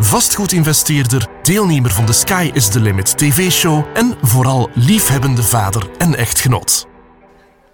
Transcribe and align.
vastgoedinvesteerder, 0.00 1.26
deelnemer 1.42 1.90
van 1.90 2.06
de 2.06 2.12
Sky 2.12 2.50
is 2.52 2.68
the 2.68 2.80
Limit 2.80 3.18
TV-show 3.18 3.84
en 3.94 4.14
vooral 4.22 4.70
liefhebbende 4.74 5.42
vader 5.42 5.90
en 5.98 6.14
echtgenoot. 6.14 6.86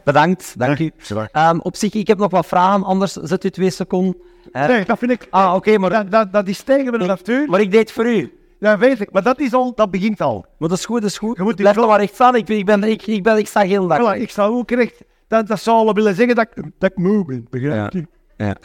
Bedankt, 0.05 0.55
dank 0.59 0.79
u. 0.79 0.93
Um, 1.33 1.61
op 1.61 1.77
zich, 1.77 1.95
ik 1.95 2.07
heb 2.07 2.19
nog 2.19 2.31
wat 2.31 2.47
vragen, 2.47 2.85
anders 2.85 3.13
zet 3.13 3.45
u 3.45 3.51
twee 3.51 3.71
seconden. 3.71 4.17
Hè? 4.53 4.67
Nee, 4.67 4.85
dat 4.85 4.99
vind 4.99 5.11
ik... 5.11 5.27
Ah, 5.31 5.55
oké, 5.55 5.79
maar, 5.79 5.91
Dat, 5.91 6.11
dat, 6.11 6.33
dat 6.33 6.49
is 6.49 6.63
tegen 6.63 6.91
mijn 6.91 7.07
natuur. 7.07 7.49
maar 7.49 7.61
ik 7.61 7.71
deed 7.71 7.81
het 7.81 7.93
voor 7.93 8.07
u. 8.07 8.33
Ja, 8.61 8.79
weet 8.79 9.01
ik. 9.01 9.13
Maar 9.13 9.23
dat 9.23 9.41
is 9.41 9.53
al... 9.53 9.75
Dat 9.75 9.91
begint 9.91 10.21
al. 10.21 10.47
Maar 10.59 10.69
dat 10.69 10.79
is 10.79 10.85
goed, 10.85 11.01
dat 11.01 11.11
is 11.11 11.19
goed. 11.19 11.37
Je 11.37 11.43
moet 11.43 11.57
Blijf 11.57 11.77
maar 11.77 12.01
recht 12.01 12.15
staan, 12.15 12.37
ik, 12.37 12.49
ik, 12.49 12.67
ben, 12.67 12.85
ik, 12.85 13.07
ik, 13.07 13.23
ben, 13.23 13.39
ik 13.39 13.47
sta 13.47 13.61
heel 13.61 13.87
dag. 13.87 14.17
Voilà, 14.17 14.21
ik 14.21 14.31
zou 14.31 14.55
ook 14.55 14.71
recht... 14.71 15.03
Dat, 15.29 15.47
dat 15.47 15.61
zou 15.61 15.77
al 15.77 15.95
willen 15.95 16.15
zeggen 16.15 16.35
dat 16.35 16.47
ik, 16.55 16.63
dat 16.79 16.91
ik 16.91 16.97
moe 16.97 17.25
ben. 17.25 17.47
Begrijp 17.51 17.93
je? 17.93 18.07
Ja. 18.37 18.57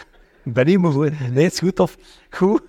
Ik 0.44 0.54
ben 0.54 0.66
niet 0.66 0.78
moe. 0.78 1.10
Nee, 1.34 1.44
het 1.44 1.54
is 1.54 1.60
goed, 1.60 1.80
of 1.80 1.98
goed. 2.30 2.62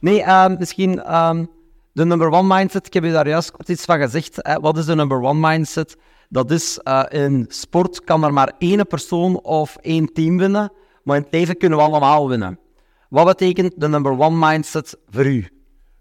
Nee, 0.00 0.22
ehm, 0.22 0.56
misschien 0.58 1.02
ehm, 1.02 1.44
de 1.92 2.04
number 2.04 2.30
one 2.30 2.54
mindset. 2.56 2.86
Ik 2.86 2.92
heb 2.92 3.04
je 3.04 3.12
daar 3.12 3.28
juist 3.28 3.50
kort 3.50 3.68
iets 3.68 3.84
van 3.84 3.98
gezegd. 3.98 4.36
Hè. 4.36 4.60
Wat 4.60 4.76
is 4.76 4.84
de 4.84 4.94
number 4.94 5.22
one 5.22 5.48
mindset? 5.48 5.96
Dat 6.28 6.50
is, 6.50 6.78
eh, 6.78 7.02
in 7.08 7.44
sport 7.48 8.04
kan 8.04 8.24
er 8.24 8.32
maar 8.32 8.52
één 8.58 8.86
persoon 8.86 9.40
of 9.40 9.76
één 9.76 10.12
team 10.12 10.38
winnen, 10.38 10.72
maar 11.04 11.16
in 11.16 11.22
het 11.22 11.32
leven 11.32 11.56
kunnen 11.56 11.78
we 11.78 11.84
allemaal 11.84 12.28
winnen. 12.28 12.58
Wat 13.08 13.26
betekent 13.26 13.72
de 13.76 13.88
number 13.88 14.18
one 14.18 14.46
mindset 14.46 14.96
voor 15.08 15.26
u? 15.26 15.48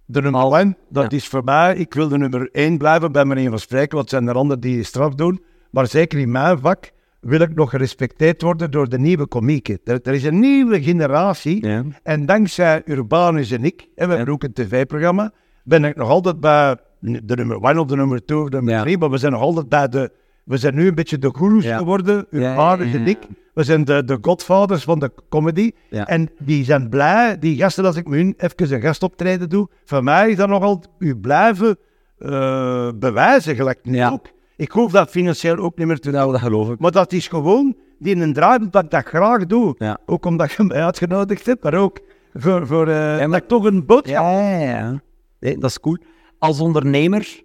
De 0.05 0.21
nummer 0.21 0.53
1, 0.53 0.77
dat 0.89 1.13
is 1.13 1.27
voor 1.27 1.43
mij... 1.43 1.75
Ik 1.75 1.93
wil 1.93 2.07
de 2.07 2.17
nummer 2.17 2.49
1 2.51 2.77
blijven 2.77 3.11
bij 3.11 3.25
manier 3.25 3.49
van 3.49 3.59
spreken. 3.59 3.95
Want 3.95 4.01
het 4.01 4.09
zijn 4.09 4.27
er 4.27 4.35
anderen 4.35 4.61
die 4.61 4.83
straf 4.83 5.13
doen. 5.15 5.43
Maar 5.71 5.87
zeker 5.87 6.19
in 6.19 6.31
mijn 6.31 6.59
vak 6.59 6.91
wil 7.21 7.39
ik 7.39 7.55
nog 7.55 7.69
gerespecteerd 7.69 8.41
worden 8.41 8.71
door 8.71 8.89
de 8.89 8.99
nieuwe 8.99 9.27
komieken. 9.27 9.79
Er, 9.83 9.99
er 10.03 10.13
is 10.13 10.23
een 10.23 10.39
nieuwe 10.39 10.81
generatie. 10.83 11.65
Ja. 11.67 11.83
En 12.03 12.25
dankzij 12.25 12.81
Urbanus 12.85 13.51
en 13.51 13.63
ik, 13.63 13.87
en 13.95 14.09
we 14.09 14.15
hebben 14.15 14.33
ook 14.33 14.43
een 14.43 14.53
tv-programma, 14.53 15.31
ben 15.63 15.83
ik 15.85 15.95
nog 15.95 16.09
altijd 16.09 16.39
bij 16.39 16.75
de 16.99 17.35
nummer 17.35 17.61
1 17.63 17.77
of 17.79 17.87
de 17.87 17.95
nummer 17.95 18.25
2 18.25 18.39
of 18.39 18.49
de 18.49 18.55
nummer 18.55 18.73
Ja. 18.73 18.81
3. 18.81 18.97
Maar 18.97 19.09
we 19.09 19.17
zijn 19.17 19.31
nog 19.31 19.41
altijd 19.41 19.69
bij 19.69 19.87
de... 19.87 20.11
We 20.43 20.57
zijn 20.57 20.75
nu 20.75 20.87
een 20.87 20.95
beetje 20.95 21.17
de 21.17 21.29
goeroes 21.35 21.63
Ja. 21.63 21.77
geworden, 21.77 22.25
Urbanus 22.29 22.93
en 22.93 23.07
ik. 23.07 23.17
We 23.53 23.63
zijn 23.63 23.83
de, 23.83 24.03
de 24.03 24.17
godfathers 24.21 24.83
van 24.83 24.99
de 24.99 25.11
comedy. 25.29 25.71
Ja. 25.89 26.07
En 26.07 26.29
die 26.39 26.63
zijn 26.63 26.89
blij, 26.89 27.37
die 27.39 27.57
gasten, 27.57 27.85
als 27.85 27.95
ik 27.95 28.07
me 28.07 28.15
hun 28.17 28.33
even 28.37 28.73
een 28.73 28.81
gastoptreden 28.81 29.49
doe, 29.49 29.69
voor 29.85 30.03
mij 30.03 30.29
is 30.29 30.35
dat 30.35 30.49
nogal 30.49 30.83
u 30.99 31.15
blijven 31.17 31.77
eh, 32.17 32.89
bewijzen, 32.95 33.55
gelijk 33.55 33.79
nu 33.83 33.95
Ja. 33.95 34.09
ook. 34.11 34.25
Ik 34.59 34.71
hoef 34.71 34.91
dat 34.91 35.09
financieel 35.09 35.57
ook 35.57 35.77
niet 35.77 35.87
meer 35.87 35.99
te 35.99 36.09
doen. 36.09 36.19
Nou, 36.19 36.31
dat 36.31 36.41
geloof 36.41 36.69
ik. 36.69 36.79
Maar 36.79 36.91
dat 36.91 37.13
is 37.13 37.27
gewoon 37.27 37.75
die 37.99 38.15
een 38.15 38.33
draai 38.33 38.69
dat 38.69 38.83
ik 38.83 38.89
dat 38.89 39.05
graag 39.05 39.45
doe. 39.45 39.75
Ja. 39.77 39.97
Ook 40.05 40.25
omdat 40.25 40.51
je 40.51 40.63
mij 40.63 40.83
uitgenodigd 40.83 41.45
hebt, 41.45 41.63
maar 41.63 41.73
ook 41.73 41.99
voor, 42.33 42.67
voor 42.67 42.85
maar- 42.85 43.27
dat 43.29 43.35
ik 43.35 43.47
toch 43.47 43.63
een 43.63 43.85
boodschap... 43.85 44.23
Ja, 44.23 44.59
ja, 44.59 44.69
ja. 44.69 45.01
Nee, 45.39 45.57
dat 45.57 45.69
is 45.69 45.79
cool. 45.79 45.97
Als 46.39 46.59
ondernemer, 46.59 47.41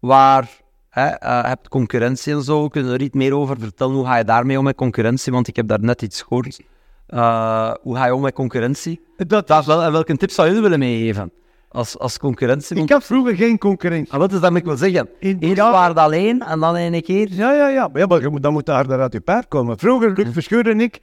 waar 0.00 0.60
hè, 0.88 1.06
je 1.08 1.46
hebt 1.46 1.68
concurrentie 1.68 2.32
en 2.32 2.42
zo, 2.42 2.68
kun 2.68 2.84
je 2.86 2.92
er 2.92 3.02
iets 3.02 3.14
meer 3.16 3.34
over 3.36 3.58
vertellen? 3.58 3.94
Hoe 3.94 4.04
ga 4.04 4.16
je 4.16 4.24
daarmee 4.24 4.58
om 4.58 4.64
met 4.64 4.76
concurrentie? 4.76 5.32
Want 5.32 5.48
ik 5.48 5.56
heb 5.56 5.68
daar 5.68 5.80
net 5.80 6.02
iets 6.02 6.22
gehoord. 6.22 6.60
Eh, 7.06 7.74
hoe 7.82 7.96
ga 7.96 8.06
je 8.06 8.14
om 8.14 8.20
met 8.20 8.34
concurrentie? 8.34 9.00
Dat, 9.26 9.66
wel, 9.66 9.82
en 9.82 9.92
welke 9.92 10.16
tip 10.16 10.30
zou 10.30 10.46
jullie 10.48 10.62
willen 10.62 10.78
meegeven? 10.78 11.32
Als, 11.72 11.98
als 11.98 12.18
concurrentie? 12.18 12.76
ik 12.76 12.90
had 12.90 13.04
vroeger 13.04 13.36
geen 13.36 13.58
concurrentie. 13.58 14.12
Ah, 14.12 14.18
wat 14.18 14.32
is 14.32 14.40
dat 14.40 14.56
ik 14.56 14.64
wil 14.64 14.76
zeggen? 14.76 15.08
Eerst 15.20 15.56
ja. 15.56 15.70
waren 15.70 15.96
alleen 15.96 16.42
en 16.42 16.60
dan 16.60 16.76
een 16.76 17.02
keer. 17.02 17.28
Ja, 17.30 17.52
ja, 17.52 17.68
ja. 17.68 17.88
Maar, 17.88 18.00
ja, 18.00 18.06
maar 18.06 18.20
je 18.20 18.28
moet, 18.28 18.42
dan 18.42 18.52
moet 18.52 18.66
daar 18.66 19.00
uit 19.00 19.12
je 19.12 19.20
paard 19.20 19.48
komen. 19.48 19.78
Vroeger, 19.78 20.12
Luc 20.12 20.32
Verschuur 20.32 20.68
en 20.68 20.80
ik, 20.80 21.00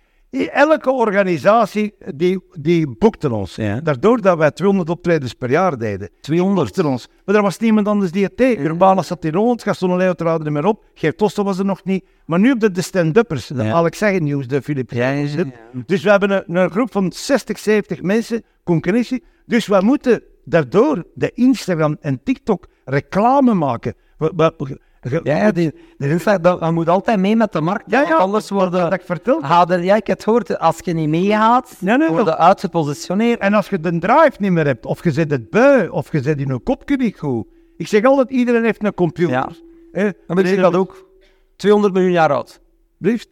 elke 0.52 0.91
organisatie 0.91 1.94
die, 2.16 2.40
die 2.53 2.88
boekte 2.97 3.34
ons. 3.34 3.56
Ja. 3.56 3.79
Daardoor 3.81 4.22
dat 4.22 4.38
wij 4.38 4.52
200 4.52 4.90
optredens 4.90 5.34
per 5.34 5.50
jaar 5.50 5.78
deden. 5.78 6.09
200. 6.22 6.66
Boekten 6.66 6.85
ons. 6.85 7.08
Maar 7.25 7.35
er 7.35 7.41
was 7.41 7.58
niemand 7.58 7.88
anders 7.88 8.12
die 8.12 8.24
het 8.24 8.38
deed. 8.38 8.59
Urbanus 8.59 9.08
zat 9.08 9.25
in 9.25 9.34
Holland, 9.34 9.63
Gaston 9.63 9.97
Leo 9.97 10.13
trad 10.13 10.46
er 10.46 10.52
meer 10.52 10.66
op. 10.66 10.84
Geert 10.94 11.18
Tosten 11.18 11.44
was 11.44 11.59
er 11.59 11.66
nog 11.66 11.84
niet. 11.84 12.06
Maar 12.25 12.40
nu 12.40 12.52
op 12.52 12.59
de, 12.59 12.72
de 12.72 12.81
stand-uppers, 12.81 13.47
de 13.47 13.63
Ja. 13.63 13.72
Alex 13.72 13.97
Zeggen 13.97 14.24
Nieuws, 14.24 14.47
de 14.47 14.62
Philip. 14.62 14.91
Ja. 14.91 15.24
Dus 15.85 16.03
we 16.03 16.09
hebben 16.09 16.31
een, 16.31 16.56
een 16.56 16.69
groep 16.69 16.91
van 16.91 17.12
60, 17.12 17.59
70 17.59 18.02
mensen, 18.02 18.44
concurrentie. 18.63 19.24
Dus 19.46 19.68
we 19.68 19.79
moeten 19.81 20.22
daardoor 20.49 21.03
de 21.13 21.31
Instagram 21.33 21.97
en 22.01 22.23
TikTok 22.23 22.67
reclame 22.85 23.53
maken. 23.53 23.93
We, 24.17 24.31
we- 24.35 24.53
we- 24.57 24.79
ge- 25.01 25.19
Ja, 25.23 25.51
die, 25.51 25.73
die 25.97 26.09
Insta- 26.09 26.37
dat, 26.37 26.59
dat 26.59 26.71
moet 26.71 26.89
altijd 26.89 27.19
mee 27.19 27.35
met 27.35 27.51
de 27.51 27.61
markt. 27.61 27.83
Ja, 27.91 28.13
anders 28.15 28.49
worden... 28.49 28.79
dat 28.79 28.93
ik 28.93 29.01
vertel. 29.01 29.41
Er- 29.43 29.83
ja, 29.83 29.95
ik 29.95 30.07
heb 30.07 30.15
het 30.15 30.23
gehoord, 30.23 30.59
als 30.59 30.77
je 30.83 30.93
niet 30.93 31.09
meegaat, 31.09 31.75
Nee, 31.79 31.97
nee, 31.97 32.07
word 32.07 32.19
je 32.19 32.25
dat- 32.25 32.37
uitgepositioneerd. 32.37 33.39
En 33.39 33.53
als 33.53 33.69
je 33.69 33.79
de 33.79 33.99
drive 33.99 34.31
niet 34.37 34.51
meer 34.51 34.65
hebt, 34.65 34.85
of 34.85 35.03
je 35.03 35.11
zet 35.11 35.31
het 35.31 35.49
bui, 35.49 35.87
of 35.89 36.11
je 36.11 36.21
zet 36.21 36.39
in 36.39 36.49
een 36.49 36.63
kopje 36.63 36.95
niet 36.97 37.19
goed. 37.19 37.45
Ik 37.77 37.87
zeg 37.87 38.03
altijd, 38.03 38.29
iedereen 38.29 38.63
heeft 38.63 38.83
een 38.83 38.93
computer. 38.93 39.33
Ja. 39.93 40.13
Dan 40.27 40.35
ben 40.35 40.45
ik 40.45 40.59
dat 40.59 40.75
ook. 40.75 41.07
200 41.55 41.93
miljoen 41.93 42.11
jaar 42.11 42.31
oud. 42.33 42.59
Blieft. 42.97 43.27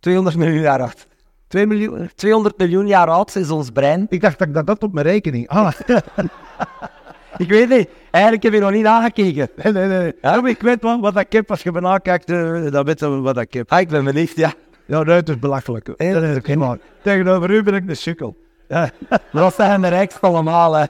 200 0.00 0.36
miljoen 0.36 0.60
jaar 0.60 0.80
oud. 0.80 1.06
2 1.48 1.66
miljoen. 1.66 2.10
200 2.14 2.58
miljoen 2.58 2.86
jaar 2.86 3.08
oud 3.08 3.36
is 3.36 3.50
ons 3.50 3.70
brein. 3.70 4.06
Ik 4.08 4.20
dacht 4.20 4.38
dat 4.38 4.48
ik 4.48 4.54
dat 4.54 4.68
had 4.68 4.82
op 4.82 4.92
mijn 4.92 5.06
rekening. 5.06 5.48
Ah, 5.48 5.72
Ik 7.38 7.48
weet 7.48 7.68
niet, 7.68 7.88
eigenlijk 8.10 8.42
heb 8.44 8.52
je 8.52 8.60
nog 8.60 8.70
niet 8.70 8.82
nagekeken. 8.82 9.48
nee, 9.62 9.72
nee, 9.72 9.86
nee. 9.86 10.12
Ja, 10.22 10.46
ik 10.46 10.60
weet 10.60 10.82
wat, 10.82 11.00
wat 11.00 11.16
ik 11.18 11.32
heb. 11.32 11.50
Als 11.50 11.62
je 11.62 11.72
me 11.72 11.80
nakijkt, 11.80 12.30
eh, 12.30 12.70
dan 12.70 12.84
weet 12.84 13.00
je 13.00 13.20
wat 13.20 13.38
ik 13.38 13.52
heb. 13.52 13.72
Ah, 13.72 13.80
ik 13.80 13.88
ben 13.88 14.04
benieuwd, 14.04 14.36
ja. 14.36 14.52
Ja, 14.86 15.02
nee, 15.02 15.14
het 15.16 15.28
is 15.28 15.38
belachelijk. 15.38 15.90
Nee, 15.96 16.12
dat 16.12 16.22
is 16.22 16.36
ook 16.36 16.46
helemaal. 16.46 16.76
Tegenover 17.02 17.50
u 17.50 17.62
ben 17.62 17.74
ik 17.74 17.88
een 17.88 17.96
sukkel. 17.96 18.36
Ja. 18.68 18.90
Maar 19.08 19.42
dat 19.42 19.54
zijn 19.54 19.80
de 19.82 19.88
rijkste 19.88 20.20
allemaal, 20.20 20.74
hè. 20.74 20.84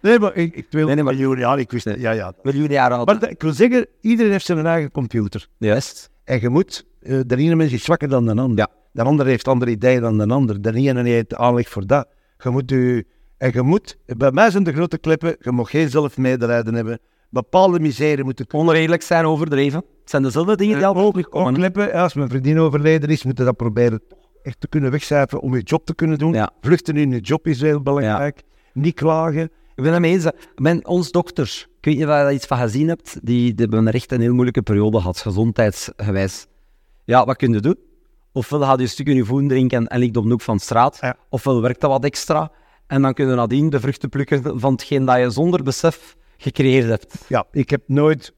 Nee, 0.00 0.18
maar 0.18 0.34
ik, 0.36 0.56
ik 0.56 0.66
wil 0.70 0.86
Nee, 0.86 0.94
nee, 0.94 1.04
maar- 1.04 1.14
miljoen, 1.14 1.58
ik 1.58 1.70
wist 1.70 1.84
het. 1.84 2.00
Ja, 2.00 2.10
ja. 2.10 2.32
Miljoen 2.42 2.68
jaar. 2.68 3.04
Maar 3.04 3.28
ik 3.30 3.42
wil 3.42 3.52
zeggen, 3.52 3.86
iedereen 4.00 4.32
heeft 4.32 4.46
zijn 4.46 4.66
eigen 4.66 4.90
computer. 4.90 5.46
Juist. 5.58 6.10
En 6.24 6.40
je 6.40 6.48
moet, 6.48 6.86
eh, 7.02 7.20
de 7.26 7.36
ene 7.36 7.54
mens 7.54 7.72
is 7.72 7.84
zwakker 7.84 8.08
dan 8.08 8.24
de 8.26 8.34
ander. 8.34 8.58
Ja. 8.58 8.68
De 8.92 9.02
ander 9.02 9.26
heeft 9.26 9.48
andere 9.48 9.70
ideeën 9.70 10.00
dan 10.00 10.18
de 10.18 10.26
ander. 10.34 10.62
De 10.62 10.72
ene 10.74 11.02
heeft 11.02 11.34
aanleg 11.34 11.68
voor 11.68 11.86
dat. 11.86 12.06
Je 12.38 12.50
moet 12.50 12.70
u, 12.70 13.06
en 13.44 13.50
je 13.54 13.62
moet, 13.62 13.96
bij 14.06 14.30
mij 14.32 14.50
zijn 14.50 14.64
de 14.64 14.72
grote 14.72 14.98
klippen, 14.98 15.36
je 15.40 15.52
mag 15.52 15.70
geen 15.70 15.90
zelfmedelijden 15.90 16.74
hebben. 16.74 16.98
Bepaalde 17.28 17.80
miserie 17.80 18.24
moet 18.24 18.40
ik 18.40 18.52
Onredelijk 18.52 19.02
zijn, 19.02 19.24
overdreven. 19.24 19.78
Het 20.00 20.10
zijn 20.10 20.22
dezelfde 20.22 20.56
dingen 20.56 20.76
die 20.76 20.86
altijd 20.86 21.10
terugkomen. 21.10 21.52
hè. 21.52 21.58
klippen. 21.58 21.92
Als 21.92 22.14
mijn 22.14 22.28
vriendin 22.28 22.58
overleden 22.58 23.08
is, 23.08 23.24
moet 23.24 23.38
je 23.38 23.44
dat 23.44 23.56
proberen 23.56 24.00
echt 24.42 24.60
te 24.60 24.68
kunnen 24.68 24.90
wegcijferen 24.90 25.42
om 25.42 25.54
je 25.54 25.62
job 25.62 25.86
te 25.86 25.94
kunnen 25.94 26.18
doen. 26.18 26.32
Ja. 26.32 26.50
Vluchten 26.60 26.96
in 26.96 27.10
je 27.10 27.20
job 27.20 27.46
is 27.46 27.60
heel 27.60 27.82
belangrijk. 27.82 28.42
Niet 28.72 28.94
klagen. 28.94 29.42
Ik 29.74 29.82
ben 29.82 29.92
het 29.92 30.00
mee 30.00 30.12
eens. 30.12 30.26
Mijn, 30.56 30.86
ons 30.86 31.10
dokters, 31.10 31.60
ik 31.78 31.84
weet 31.84 31.94
niet 31.94 32.04
of 32.04 32.10
je 32.10 32.16
daar 32.16 32.32
iets 32.32 32.46
van 32.46 32.58
gezien 32.58 32.88
hebt, 32.88 33.18
die, 33.22 33.54
die 33.54 33.66
hebben 33.70 33.92
echt 33.92 34.12
een 34.12 34.20
heel 34.20 34.32
moeilijke 34.32 34.62
periode 34.62 34.98
gehad, 34.98 35.18
gezondheidsgewijs. 35.18 36.46
Ja, 37.04 37.24
wat 37.24 37.36
kun 37.36 37.52
je 37.52 37.60
doen? 37.60 37.76
Ofwel 38.32 38.60
ga 38.60 38.72
je 38.72 38.78
een 38.78 38.88
stuk 38.88 39.06
in 39.06 39.16
je 39.16 39.24
voeten 39.24 39.48
drinken 39.48 39.78
en, 39.78 39.86
en 39.86 39.98
ligt 39.98 40.16
op 40.16 40.24
de 40.24 40.30
hoek 40.30 40.40
van 40.40 40.56
de 40.56 40.62
straat, 40.62 40.98
Ja. 41.00 41.16
ofwel 41.28 41.60
werkt 41.62 41.80
dat 41.80 41.90
wat 41.90 42.04
extra. 42.04 42.50
En 42.86 43.02
dan 43.02 43.14
kun 43.14 43.28
je 43.28 43.34
nadien 43.34 43.70
de 43.70 43.80
vruchten 43.80 44.08
plukken 44.08 44.60
van 44.60 44.72
hetgeen 44.72 45.04
dat 45.04 45.18
je 45.18 45.30
zonder 45.30 45.62
besef 45.62 46.16
gecreëerd 46.36 46.88
hebt. 46.88 47.24
Ja, 47.28 47.46
ik 47.50 47.70
heb 47.70 47.82
nooit 47.86 48.32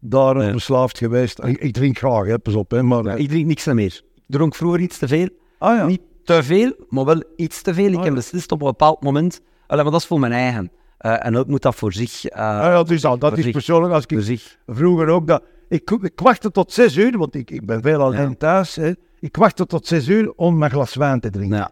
daar 0.00 0.34
Nee. 0.36 0.50
verslaafd 0.50 0.98
geweest. 0.98 1.38
Ik, 1.44 1.58
ik 1.58 1.72
drink 1.72 1.98
graag, 1.98 2.26
hè, 2.26 2.38
pas 2.38 2.54
op. 2.54 2.70
Hè, 2.70 2.82
maar, 2.82 3.18
Ik 3.18 3.28
drink 3.28 3.46
niks 3.46 3.64
meer. 3.66 4.02
Ik 4.14 4.22
dronk 4.26 4.54
vroeger 4.54 4.80
iets 4.80 4.98
te 4.98 5.08
veel. 5.08 5.28
ah 5.58 5.76
ja. 5.76 5.86
Niet 5.86 6.00
te 6.24 6.42
veel, 6.42 6.72
maar 6.88 7.04
wel 7.04 7.22
iets 7.36 7.62
te 7.62 7.74
veel. 7.74 7.88
Ik 7.90 7.96
Ah, 7.96 8.04
heb 8.04 8.14
beslist 8.14 8.52
op 8.52 8.60
een 8.60 8.66
bepaald 8.66 9.02
moment. 9.02 9.40
Allee, 9.66 9.82
maar 9.82 9.92
dat 9.92 10.00
is 10.00 10.06
voor 10.06 10.20
mijn 10.20 10.32
eigen. 10.32 10.70
Eh, 10.98 11.26
en 11.26 11.36
ook 11.36 11.46
moet 11.46 11.62
dat 11.62 11.74
voor 11.74 11.92
zich. 11.92 12.24
eh, 12.24 12.40
Ah 12.60 12.64
ja, 12.72 12.82
dus 12.82 13.00
dat, 13.00 13.20
dat 13.20 13.38
is 13.38 13.50
persoonlijk. 13.50 13.92
Als 13.94 14.04
ik 14.06 14.20
zich. 14.20 14.58
vroeger 14.66 15.08
ook 15.08 15.26
dat. 15.26 15.42
Ik, 15.68 15.90
ik 15.90 16.20
wachtte 16.20 16.50
tot 16.50 16.72
zes 16.72 16.96
uur, 16.96 17.18
want 17.18 17.34
ik, 17.34 17.50
ik 17.50 17.66
ben 17.66 17.82
veel 17.82 18.00
alleen 18.02 18.28
Ja. 18.28 18.34
thuis. 18.38 18.74
Hè. 18.76 18.92
Ik 19.20 19.36
wachtte 19.36 19.66
tot 19.66 19.86
zes 19.86 20.08
uur 20.08 20.32
om 20.36 20.58
mijn 20.58 20.70
glas 20.70 20.94
wijn 20.94 21.20
te 21.20 21.30
drinken. 21.30 21.56
Ja. 21.58 21.70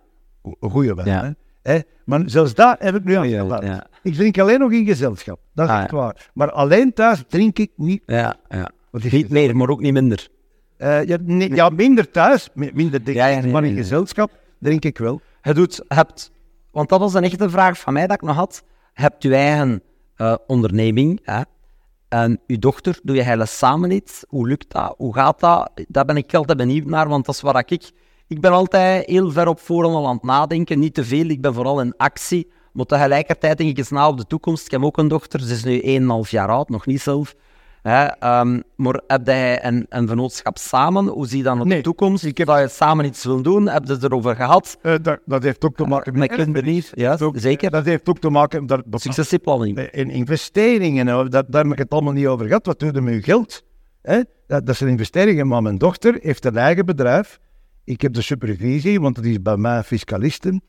Een 0.61 0.71
goede 0.71 0.95
wijn. 0.95 1.09
Ja. 1.09 1.35
Hè. 1.62 1.79
Maar 2.05 2.23
zelfs 2.26 2.55
dat 2.55 2.76
heb 2.79 2.94
ik 2.94 3.05
nu 3.05 3.12
Ja, 3.12 3.20
afgelaten. 3.20 3.69
ja. 3.69 3.87
Ik 4.03 4.14
drink 4.14 4.38
alleen 4.38 4.59
nog 4.61 4.73
in 4.73 4.85
gezelschap. 4.87 5.38
Dat 5.55 5.69
is 5.69 5.75
Ah, 5.75 5.82
echt 5.82 5.91
waar. 5.91 6.31
Maar 6.35 6.50
alleen 6.50 6.93
thuis 6.93 7.25
drink 7.29 7.59
ik 7.59 7.70
niet. 7.76 8.03
Ja, 8.06 8.37
ja. 8.49 8.70
Niet 9.11 9.29
meer, 9.29 9.56
maar 9.56 9.69
ook 9.69 9.81
niet 9.81 9.93
minder. 9.93 10.29
Eh, 10.76 11.05
ja, 11.05 11.17
nee, 11.23 11.55
ja, 11.55 11.69
minder 11.69 12.11
thuis, 12.11 12.49
mi- 12.55 12.70
minder 12.75 13.05
dik, 13.05 13.14
nee, 13.17 13.47
maar 13.47 13.64
in 13.64 13.76
gezelschap 13.76 14.31
drink 14.59 14.85
ik 14.85 14.99
wel. 14.99 15.20
Je 15.43 15.55
doet, 15.55 15.85
hebt, 15.88 16.31
want 16.70 16.88
dat 16.88 17.00
was 17.00 17.14
een 17.14 17.23
echte 17.25 17.50
vraag 17.50 17.79
van 17.79 17.93
mij 17.93 18.06
dat 18.06 18.17
ik 18.17 18.23
nog 18.23 18.37
had. 18.37 18.65
Hebt 18.93 19.23
je 19.23 19.35
eigen 19.35 19.82
eh, 20.17 20.35
onderneming. 20.47 21.20
Hè? 21.23 21.41
En 22.08 22.41
uw 22.47 22.58
dochter, 22.58 22.99
doe 23.03 23.15
je 23.15 23.20
eigenlijk 23.20 23.50
samen 23.50 23.91
iets? 23.91 24.25
Hoe 24.29 24.49
lukt 24.49 24.73
dat? 24.73 24.94
Hoe 24.97 25.15
gaat 25.15 25.41
dat? 25.41 25.70
Daar 25.88 26.05
ben 26.05 26.17
ik 26.17 26.35
altijd 26.35 26.58
benieuwd 26.58 26.85
naar, 26.85 27.08
want 27.08 27.25
dat 27.26 27.35
is 27.35 27.41
waar 27.41 27.65
ik... 27.67 27.91
Ik 28.32 28.40
ben 28.40 28.52
altijd 28.52 29.06
heel 29.06 29.31
ver 29.31 29.49
op 29.49 29.61
voorhand 29.61 29.94
al 29.96 30.06
aan 30.06 30.14
het 30.14 30.23
nadenken. 30.25 30.79
Niet 30.79 30.94
te 30.94 31.05
veel, 31.05 31.26
ik 31.29 31.40
ben 31.40 31.55
vooral 31.55 31.81
in 31.81 31.94
actie. 31.96 32.50
Maar 32.73 32.84
tegelijkertijd 32.84 33.58
denk 33.58 33.70
ik 33.70 33.79
eens 33.79 33.90
na 33.90 34.08
op 34.08 34.17
de 34.17 34.26
toekomst. 34.26 34.64
Ik 34.64 34.70
heb 34.70 34.82
ook 34.84 34.99
een 34.99 35.08
dochter, 35.08 35.40
ze 35.40 35.52
is 35.55 35.64
nu 35.64 36.00
1,5 36.25 36.31
jaar 36.31 36.49
oud, 36.49 36.69
nog 36.69 36.87
niet 36.87 37.00
zelf. 37.00 37.34
Hè, 37.82 38.05
ehm, 38.05 38.61
maar 38.76 39.00
heb 39.06 39.26
jij 39.26 39.64
een, 39.64 39.87
een 39.88 40.06
vennootschap 40.08 40.58
samen? 40.58 41.06
Hoe 41.06 41.26
zie 41.26 41.38
je 41.38 41.43
dan 41.44 41.58
de 41.58 41.64
Nee, 41.64 41.82
toekomst? 41.82 42.25
Ik 42.25 42.38
heb 42.38 42.46
dat 42.46 42.58
je 42.61 42.69
samen 42.69 43.05
iets 43.05 43.25
wil 43.25 43.43
doen. 43.43 43.69
Heb 43.69 43.84
je 43.87 43.93
het 43.93 44.02
erover 44.02 44.37
gehad? 44.37 44.79
Eh, 44.82 44.94
dat, 45.02 45.19
dat 45.25 45.43
heeft 45.43 45.64
ook 45.64 45.76
te 45.76 45.84
maken 45.84 46.19
Met 46.19 46.32
kinderen, 46.32 46.82
ja, 46.94 47.17
Ook- 47.20 47.38
zeker. 47.38 47.70
Dat 47.70 47.84
heeft 47.84 48.08
ook 48.08 48.19
te 48.19 48.31
maken 48.31 48.64
met 48.64 48.82
Successieplanning. 48.90 49.79
in 49.79 50.11
investeringen. 50.11 51.06
Dat, 51.06 51.31
daar 51.49 51.62
heb 51.62 51.73
ik 51.73 51.79
het 51.79 51.90
allemaal 51.90 52.12
niet 52.12 52.26
over 52.26 52.46
gehad. 52.46 52.67
Wat 52.67 52.79
doe 52.79 52.93
je 52.93 53.00
met 53.00 53.14
je 53.14 53.23
geld? 53.23 53.62
Hè? 54.02 54.20
Dat, 54.46 54.67
dat 54.67 54.76
zijn 54.76 54.90
investeringen. 54.90 55.46
Maar 55.46 55.62
mijn 55.62 55.79
dochter 55.79 56.19
heeft 56.20 56.44
een 56.44 56.56
eigen 56.56 56.87
bedrijf. 56.87 57.40
Ik 57.84 58.00
heb 58.00 58.12
de 58.12 58.23
supervisie, 58.23 59.00
want 59.00 59.14
dat 59.14 59.25
is 59.25 59.43
bij 59.43 59.56
mij 59.56 59.82
fiscalisten. 59.82 60.62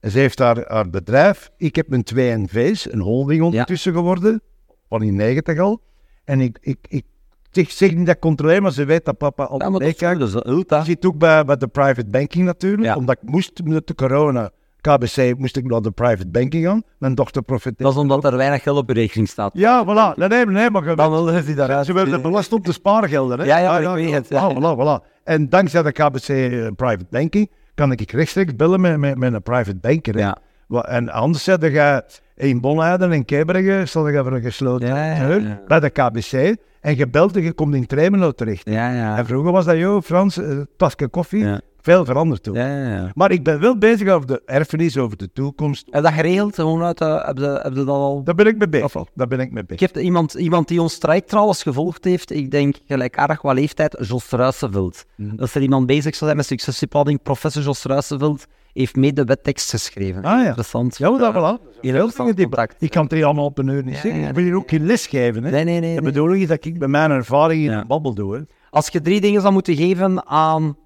En 0.00 0.10
ze 0.10 0.18
heeft 0.18 0.38
haar, 0.38 0.64
haar 0.68 0.90
bedrijf. 0.90 1.50
Ik 1.56 1.76
heb 1.76 1.88
mijn 1.88 2.02
twee 2.02 2.36
NV's, 2.38 2.92
een 2.92 3.00
holding 3.00 3.42
ondertussen 3.42 3.92
geworden. 3.92 4.42
Van 4.88 5.02
in 5.02 5.16
90 5.16 5.58
al. 5.58 5.80
En 6.24 6.40
ik, 6.40 6.58
ik, 6.60 6.78
ik 6.88 7.04
zeg, 7.50 7.70
zeg 7.70 7.94
niet 7.94 8.06
dat 8.06 8.14
ik 8.14 8.20
controleer, 8.20 8.62
maar 8.62 8.72
ze 8.72 8.84
weet 8.84 9.04
dat 9.04 9.18
papa 9.18 9.42
Ja, 9.42 9.48
dat 9.48 9.60
is 9.60 9.66
goed, 9.66 9.78
meekijkt. 9.78 10.68
dat 10.68 10.84
zit 10.84 11.04
ook 11.06 11.18
bij, 11.18 11.44
bij 11.44 11.56
de 11.56 11.68
private 11.68 12.10
banking 12.10 12.44
natuurlijk. 12.44 12.82
Ja. 12.82 12.96
Omdat 12.96 13.16
ik 13.22 13.28
moest 13.30 13.62
met 13.64 13.86
de 13.86 13.94
corona, 13.94 14.50
KBC, 14.80 15.34
moest 15.38 15.56
ik 15.56 15.64
naar 15.70 15.80
de 15.80 15.90
private 15.90 16.28
banking 16.28 16.64
gaan. 16.66 16.82
Mijn 16.98 17.14
dochter 17.14 17.42
profiteert. 17.42 17.78
Dat 17.78 17.92
is 17.92 17.98
omdat 17.98 18.24
er 18.24 18.36
weinig 18.36 18.62
geld 18.62 18.76
op 18.78 18.88
je 18.88 18.94
rekening 18.94 19.28
staat. 19.28 19.50
Ja, 19.54 19.84
voilà. 19.84 20.18
Nee, 20.18 20.28
nee, 20.28 20.46
nee, 20.46 20.70
maar 20.70 20.96
Dan 20.96 21.10
willen 21.10 21.42
ze 21.42 21.54
daaruit. 21.54 21.86
ze 21.86 21.92
werden 21.92 22.22
belast 22.22 22.52
op 22.52 22.64
de 22.64 22.72
spaargelden. 22.72 23.38
Hè? 23.38 23.44
Ja, 23.44 23.58
ja, 23.58 23.78
ik 23.78 23.94
weet 23.94 24.12
het, 24.12 24.28
ja. 24.28 24.40
Ah, 24.46 24.56
voilà, 24.56 24.78
voilà. 25.02 25.06
En 25.24 25.48
dankzij 25.48 25.82
de 25.82 25.92
KBC 25.92 26.28
eh, 26.28 26.66
Private 26.76 27.06
Banking 27.10 27.50
kan 27.74 27.92
ik 27.92 28.10
rechtstreeks 28.10 28.56
bellen 28.56 28.80
met, 28.80 28.96
met, 28.96 29.18
met 29.18 29.32
een 29.32 29.42
private 29.42 29.76
banker. 29.76 30.14
hè. 30.14 30.20
Ja. 30.20 30.36
En 30.82 31.08
anders 31.08 31.44
zet 31.44 31.62
je 31.62 32.04
in 32.36 32.60
Bonheiden 32.60 33.12
en 33.12 33.24
Kebrege, 33.24 33.82
stel 33.86 34.08
je 34.08 34.22
voor 34.22 34.32
een 34.32 34.42
gesloten 34.42 34.88
Ja, 34.88 35.04
ja, 35.14 35.28
ja. 35.34 35.60
bij 35.66 35.80
de 35.80 35.90
KBC. 35.90 36.56
En 36.80 36.96
je 36.96 37.08
belt 37.08 37.36
en 37.36 37.42
je 37.42 37.52
komt 37.52 37.74
in 37.74 37.86
Tremelo 37.86 38.30
terecht. 38.32 38.68
Ja, 38.70 38.92
ja. 38.92 39.16
En 39.18 39.26
vroeger 39.26 39.52
was 39.52 39.64
dat, 39.64 39.76
joh, 39.76 40.02
Frans, 40.02 40.36
een 40.36 40.68
tasje 40.76 41.08
koffie. 41.08 41.46
Veel 41.82 42.04
veranderd 42.04 42.42
toen. 42.42 42.54
Ja, 42.54 42.88
ja. 42.88 43.10
Maar 43.14 43.30
ik 43.30 43.44
ben 43.44 43.60
wel 43.60 43.78
bezig 43.78 44.08
over 44.08 44.26
de 44.26 44.42
erfenis, 44.46 44.96
over 44.96 45.16
de 45.16 45.32
toekomst. 45.32 45.84
Heb 45.86 45.94
je 45.94 46.00
dat 46.00 46.12
geregeld? 46.12 46.54
Gewoon 46.54 46.82
uit, 46.82 47.00
eh, 47.00 47.26
heb, 47.26 47.38
je, 47.38 47.60
heb 47.62 47.72
je 47.72 47.84
dat 47.84 47.88
al... 47.88 48.24
Daar 48.24 48.34
ben 48.34 48.46
ik 48.46 48.58
mee 48.58 48.68
bezig. 48.68 48.92
Daar 49.14 49.26
ben 49.26 49.40
ik 49.40 49.52
mee 49.52 49.62
Ik 49.62 49.68
bezig. 49.68 49.92
heb 49.92 50.02
iemand, 50.02 50.34
iemand 50.34 50.68
die 50.68 50.80
ons 50.82 50.98
traject 50.98 51.28
trouwens 51.28 51.62
gevolgd 51.62 52.04
heeft, 52.04 52.30
ik 52.32 52.50
denk 52.50 52.76
gelijkaardig 52.86 53.38
qua 53.38 53.52
leeftijd, 53.52 53.96
Jos 54.00 54.30
Ruisenveld. 54.30 55.04
Mhm. 55.16 55.40
Als 55.40 55.54
er 55.54 55.62
iemand 55.62 55.86
bezig 55.86 56.14
zou 56.14 56.16
zijn 56.24 56.36
met 56.36 56.46
successieplanning, 56.46 57.22
professor 57.22 57.62
Jos 57.62 57.82
Ruisenveld 57.82 58.46
heeft 58.72 58.96
mee 58.96 59.12
de 59.12 59.24
wettekst 59.24 59.70
geschreven. 59.70 60.24
Ah, 60.24 60.38
ja. 60.40 60.46
Interessant. 60.46 60.98
Ja, 60.98 61.18
dat 61.18 61.32
wel. 61.32 61.58
Heel 61.80 62.34
die. 62.34 62.48
Ik 62.78 62.90
kan 62.90 63.02
het 63.02 63.12
hier 63.12 63.24
allemaal 63.24 63.44
op 63.44 63.58
een 63.58 63.68
uur 63.68 63.84
niet 63.84 63.96
zeggen. 63.96 64.28
Ik 64.28 64.34
wil 64.34 64.44
hier 64.44 64.54
ook 64.56 64.68
geen 64.70 64.86
les 64.86 65.06
geven. 65.06 65.44
Hè. 65.44 65.50
Nee, 65.50 65.64
nee, 65.64 65.80
nee. 65.80 65.94
De 65.94 66.02
bedoeling 66.02 66.42
is 66.42 66.48
dat 66.48 66.64
ik 66.64 66.78
met 66.78 66.88
mijn 66.88 67.10
ervaring 67.10 67.70
in 67.70 67.84
babbel 67.86 68.14
doe. 68.14 68.46
Als 68.70 68.88
je 68.88 69.00
drie 69.00 69.20
dingen 69.20 69.40
zou 69.40 69.52
moeten 69.52 69.76
geven 69.76 70.26
aan 70.26 70.76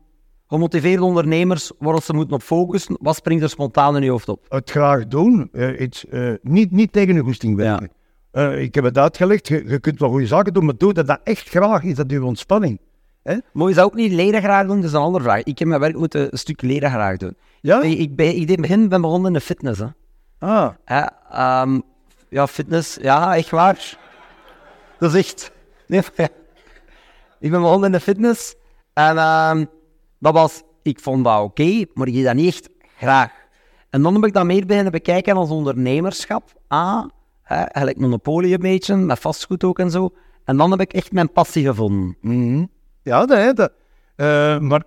gemotiveerde 0.54 1.04
ondernemers 1.04 1.72
waar 1.78 2.02
ze 2.02 2.14
moeten 2.14 2.34
op 2.34 2.42
focussen, 2.42 2.96
wat 3.00 3.16
springt 3.16 3.42
er 3.42 3.48
spontaan 3.48 3.96
in 3.96 4.02
je 4.02 4.10
hoofd 4.10 4.28
op? 4.28 4.46
Het 4.48 4.70
graag 4.70 5.06
doen, 5.06 5.48
eh, 5.52 5.80
iets, 5.80 6.08
eh, 6.08 6.32
niet, 6.42 6.70
niet 6.70 6.92
tegen 6.92 7.16
een 7.16 7.24
goesting 7.24 7.56
werken. 7.56 7.90
Eh, 8.30 8.60
ik 8.62 8.74
heb 8.74 8.84
het 8.84 8.98
uitgelegd, 8.98 9.48
je, 9.48 9.64
je 9.68 9.78
kunt 9.78 10.00
wel 10.00 10.08
goede 10.08 10.26
zaken 10.26 10.52
doen, 10.52 10.64
maar 10.64 10.76
doe 10.76 10.92
dat, 10.92 11.06
dat 11.06 11.20
echt 11.24 11.48
graag, 11.48 11.82
is 11.82 11.94
dat 11.94 12.10
uw 12.10 12.24
ontspanning. 12.24 12.80
Hè? 13.22 13.36
Maar 13.52 13.68
je 13.68 13.74
zou 13.74 13.86
ook 13.86 13.94
niet 13.94 14.12
leren 14.12 14.42
graag 14.42 14.66
doen, 14.66 14.76
dat 14.76 14.84
is 14.84 14.92
een 14.92 15.00
andere 15.00 15.24
vraag. 15.24 15.42
Ik 15.42 15.58
heb 15.58 15.68
mijn 15.68 15.80
werk 15.80 15.96
moeten 15.96 16.32
een 16.32 16.38
stuk 16.38 16.62
leren 16.62 16.90
graag 16.90 17.16
doen. 17.16 17.36
Ja? 17.60 17.82
Ik, 17.82 17.98
ik, 17.98 18.16
ben, 18.16 18.36
ik 18.36 18.60
begin 18.60 18.88
ben 18.88 19.00
begonnen 19.00 19.26
in 19.26 19.32
de 19.32 19.40
fitness. 19.40 19.80
Hè. 19.80 19.86
Ah, 20.38 20.70
Hè, 20.84 21.04
ehm, 21.30 21.80
ja, 22.28 22.46
fitness, 22.46 22.98
ja, 23.00 23.36
echt 23.36 23.50
waar. 23.50 23.98
Dat 24.98 25.14
is 25.14 25.18
echt. 25.26 25.52
Nee, 25.86 26.00
maar 26.00 26.12
ja. 26.28 26.28
Ik 27.40 27.50
ben 27.50 27.60
begonnen 27.60 27.86
in 27.86 27.92
de 27.92 28.00
fitness 28.00 28.54
en 28.92 29.18
ehm, 29.18 29.64
dat 30.24 30.32
was, 30.34 30.62
ik 30.82 31.00
vond 31.00 31.24
dat 31.24 31.42
oké, 31.42 31.84
maar 31.94 32.06
ik 32.06 32.14
deed 32.14 32.24
dat 32.24 32.34
niet 32.34 32.46
echt 32.46 32.68
graag. 32.96 33.32
En 33.90 34.02
dan 34.02 34.14
heb 34.14 34.24
ik 34.24 34.32
dat 34.32 34.44
meer 34.44 34.66
beginnen 34.66 34.92
bekijken 34.92 35.36
als 35.36 35.50
ondernemerschap. 35.50 36.52
Ah, 36.68 37.04
hè, 37.42 37.54
eigenlijk 37.54 37.98
monopolie 37.98 38.54
een 38.54 38.60
beetje, 38.60 38.96
met 38.96 39.18
vastgoed 39.18 39.64
ook 39.64 39.78
en 39.78 39.90
zo. 39.90 40.14
En 40.44 40.56
dan 40.56 40.70
heb 40.70 40.80
ik 40.80 40.92
echt 40.92 41.12
mijn 41.12 41.32
passie 41.32 41.64
gevonden. 41.66 42.16
mhm. 42.20 42.64
ja, 43.02 43.24
hè, 43.24 43.52
dat. 43.52 43.72
Eh, 44.16 44.58
maar 44.58 44.82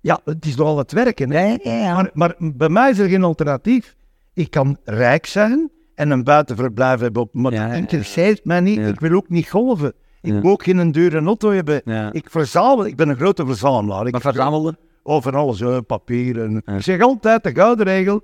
ja, 0.00 0.20
het 0.24 0.46
is 0.46 0.56
nogal 0.56 0.78
het 0.78 0.92
werken. 0.92 1.30
Hè. 1.30 1.46
Ja, 1.46 1.58
ja, 1.62 1.72
ja. 1.72 1.94
Maar, 1.94 2.10
maar 2.14 2.34
bij 2.38 2.68
mij 2.68 2.90
is 2.90 2.98
er 2.98 3.08
geen 3.08 3.24
alternatief. 3.24 3.96
Ik 4.34 4.50
kan 4.50 4.78
rijk 4.84 5.26
zijn 5.26 5.70
en 5.94 6.10
een 6.10 6.24
buitenverblijf 6.24 7.00
hebben, 7.00 7.22
op, 7.22 7.34
maar 7.34 7.50
dat 7.50 7.72
interesseert 7.72 8.44
mij 8.44 8.60
niet. 8.60 8.78
Ik 8.78 9.00
wil 9.00 9.12
ook 9.12 9.28
niet 9.28 9.48
golven. 9.48 9.92
Ik 10.22 10.32
Ja. 10.32 10.40
wil 10.40 10.50
ook 10.50 10.62
geen 10.62 10.92
dure 10.92 11.20
auto 11.24 11.50
hebben. 11.50 11.82
Ja. 11.84 12.12
Ik 12.12 12.30
verzamel, 12.30 12.86
ik 12.86 12.96
ben 12.96 13.08
een 13.08 13.16
grote 13.16 13.46
verzamelaar. 13.46 14.06
Ik 14.06 14.12
Maar 14.12 14.20
verzamelde? 14.20 14.76
over 15.02 15.36
alles, 15.36 15.60
hè, 15.60 15.82
papier. 15.82 16.42
En. 16.42 16.56
Ik 16.76 16.82
zeg 16.82 17.00
altijd 17.00 17.42
de 17.44 17.54
gouden 17.54 17.86
regel. 17.86 18.20